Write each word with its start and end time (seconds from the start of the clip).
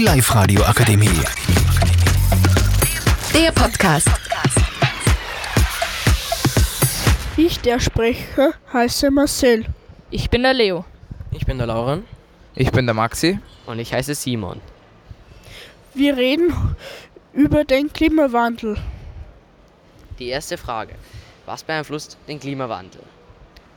Die 0.00 0.06
Live-Radio 0.06 0.62
Akademie. 0.62 1.20
Der 3.34 3.52
Podcast. 3.52 4.08
Ich, 7.36 7.60
der 7.60 7.78
Sprecher, 7.80 8.54
heiße 8.72 9.10
Marcel. 9.10 9.66
Ich 10.10 10.30
bin 10.30 10.42
der 10.42 10.54
Leo. 10.54 10.86
Ich 11.32 11.44
bin 11.44 11.58
der 11.58 11.66
Lauren. 11.66 12.04
Ich 12.54 12.72
bin 12.72 12.86
der 12.86 12.94
Maxi. 12.94 13.40
Und 13.66 13.78
ich 13.78 13.92
heiße 13.92 14.14
Simon. 14.14 14.62
Wir 15.92 16.16
reden 16.16 16.50
über 17.34 17.64
den 17.64 17.92
Klimawandel. 17.92 18.78
Die 20.18 20.28
erste 20.28 20.56
Frage. 20.56 20.94
Was 21.44 21.62
beeinflusst 21.62 22.16
den 22.26 22.40
Klimawandel? 22.40 23.02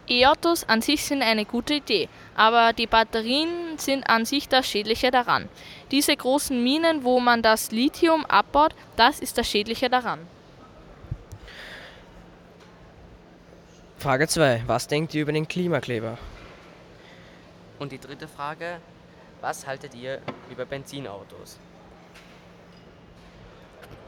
E-Autos 0.07 0.65
an 0.65 0.81
sich 0.81 1.03
sind 1.03 1.21
eine 1.21 1.45
gute 1.45 1.75
Idee, 1.75 2.09
aber 2.35 2.73
die 2.73 2.87
Batterien 2.87 3.77
sind 3.77 4.09
an 4.09 4.25
sich 4.25 4.49
das 4.49 4.67
Schädliche 4.67 5.11
daran. 5.11 5.47
Diese 5.91 6.15
großen 6.15 6.61
Minen, 6.61 7.03
wo 7.03 7.19
man 7.19 7.41
das 7.41 7.71
Lithium 7.71 8.25
abbaut, 8.25 8.75
das 8.97 9.19
ist 9.19 9.37
das 9.37 9.47
Schädliche 9.47 9.89
daran. 9.89 10.19
Frage 13.97 14.27
2. 14.27 14.63
Was 14.67 14.87
denkt 14.87 15.13
ihr 15.13 15.21
über 15.21 15.31
den 15.31 15.47
Klimakleber? 15.47 16.17
Und 17.79 17.93
die 17.93 17.99
dritte 17.99 18.27
Frage. 18.27 18.79
Was 19.39 19.65
haltet 19.65 19.95
ihr 19.95 20.21
über 20.51 20.65
Benzinautos? 20.65 21.57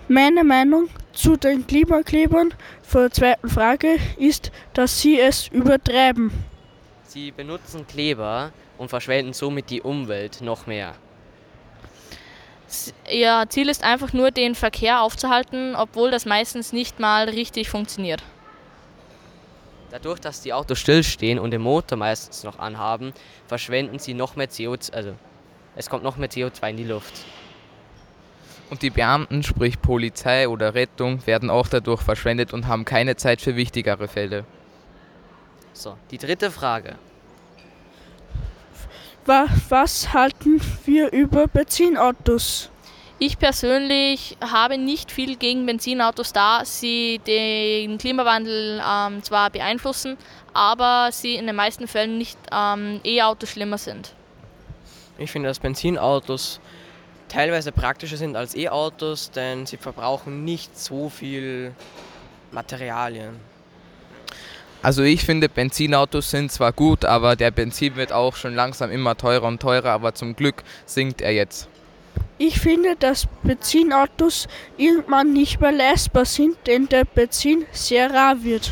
Meine 0.08 0.44
Meinung 0.44 0.90
zu 1.16 1.38
den 1.38 1.66
Klimaklebern 1.66 2.54
vor 2.84 3.02
der 3.02 3.12
zweiten 3.12 3.50
Frage 3.50 3.98
ist, 4.18 4.52
dass 4.74 5.02
sie 5.02 5.20
es 5.20 5.48
übertreiben. 5.48 6.32
Sie 7.04 7.32
benutzen 7.32 7.88
Kleber 7.88 8.52
und 8.78 8.90
verschwenden 8.90 9.34
somit 9.34 9.70
die 9.70 9.82
Umwelt 9.82 10.42
noch 10.42 10.68
mehr. 10.68 10.96
Ihr 13.10 13.46
Ziel 13.50 13.70
ist 13.70 13.84
einfach 13.84 14.12
nur, 14.12 14.32
den 14.32 14.56
Verkehr 14.56 15.02
aufzuhalten, 15.02 15.76
obwohl 15.76 16.12
das 16.12 16.26
meistens 16.26 16.74
nicht 16.74 17.00
mal 17.00 17.30
richtig 17.30 17.70
funktioniert. 17.70 18.22
Dadurch, 19.92 20.20
dass 20.20 20.42
die 20.42 20.52
Autos 20.52 20.80
stillstehen 20.80 21.40
und 21.40 21.52
den 21.52 21.62
Motor 21.62 21.98
meistens 21.98 22.44
noch 22.44 22.60
anhaben, 22.60 23.14
verschwenden 23.48 24.00
sie 24.00 24.14
noch 24.14 24.36
mehr 24.36 24.50
CO2, 24.50 24.94
also 24.94 25.14
es 25.78 25.90
kommt 25.90 26.04
noch 26.04 26.18
mehr 26.18 26.30
CO2 26.30 26.72
in 26.72 26.78
die 26.78 26.84
Luft. 26.84 27.14
Und 28.70 28.82
die 28.82 28.90
Beamten, 28.90 29.44
sprich 29.44 29.82
Polizei 29.82 30.48
oder 30.48 30.74
Rettung, 30.74 31.26
werden 31.28 31.50
auch 31.50 31.68
dadurch 31.68 32.02
verschwendet 32.02 32.54
und 32.54 32.68
haben 32.68 32.84
keine 32.84 33.16
Zeit 33.16 33.42
für 33.42 33.56
wichtigere 33.56 34.08
Fälle. 34.08 34.46
So, 35.74 35.98
die 36.10 36.18
dritte 36.18 36.50
Frage. 36.52 36.96
Wa 39.26 39.46
was 39.70 40.14
halten 40.14 40.62
wir 40.86 41.12
über 41.12 41.48
Benzinautos? 41.48 42.70
Ich 43.18 43.40
persönlich 43.40 44.38
habe 44.42 44.78
nicht 44.78 45.10
viel 45.10 45.38
gegen 45.38 45.66
Benzinautos, 45.66 46.34
da 46.34 46.66
sie 46.66 47.22
den 47.26 47.98
Klimawandel 47.98 48.82
ähm, 48.86 49.24
zwar 49.24 49.50
beeinflussen, 49.50 50.18
aber 50.54 51.10
sie 51.12 51.36
in 51.36 51.48
den 51.48 51.56
meisten 51.56 51.88
Fällen 51.88 52.18
nicht 52.18 52.38
ähm, 52.52 53.00
E-Autos 53.04 53.50
schlimmer 53.50 53.78
sind. 53.78 54.14
Ich 55.18 55.32
finde, 55.32 55.48
dass 55.48 55.60
Benzinautos 55.60 56.60
teilweise 57.36 57.74
praktischer 57.74 58.16
sind 58.16 58.38
als 58.38 58.56
E-Autos, 58.56 59.30
denn 59.30 59.66
sie 59.66 59.76
verbrauchen 59.76 60.46
nicht 60.46 60.80
so 60.80 61.10
viel 61.10 61.74
Materialien. 62.52 63.36
Also 64.82 65.04
ich 65.04 65.26
finde, 65.26 65.50
Benzinautos 65.50 66.32
sind 66.32 66.50
zwar 66.50 66.72
gut, 66.72 67.04
aber 67.04 67.36
der 67.36 67.52
Benzin 67.52 67.98
wird 67.98 68.14
auch 68.14 68.38
schon 68.38 68.56
langsam 68.56 68.90
immer 68.90 69.18
teurer 69.18 69.48
und 69.48 69.62
teurer, 69.62 69.90
aber 69.90 70.14
zum 70.14 70.38
Glück 70.38 70.64
sinkt 70.86 71.22
er 71.22 71.34
jetzt. 71.34 71.68
Ich 72.38 72.62
finde, 72.62 72.96
dass 72.98 73.28
Benzinautos 73.44 74.48
irgendwann 74.78 75.34
nicht 75.34 75.60
mehr 75.60 75.74
leistbar 75.74 76.24
sind, 76.24 76.56
denn 76.68 76.88
der 76.88 77.04
Benzin 77.04 77.66
sehr 77.74 78.14
rar 78.14 78.44
wird. 78.44 78.72